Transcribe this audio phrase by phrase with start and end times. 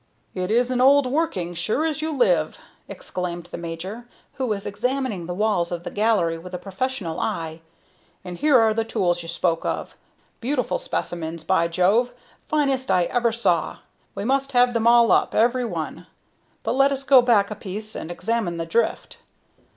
[0.33, 2.57] "It is an old working, sure as you live!"
[2.87, 7.61] exclaimed the major, who was examining the walls of the gallery with a professional eye.
[8.25, 9.93] "And here are the tools you spoke of.
[10.39, 12.15] Beautiful specimens, by Jove!
[12.47, 13.77] Finest I ever saw.
[14.15, 16.07] We must have them all up every one.
[16.63, 19.17] But let us go back a piece and examine the drift.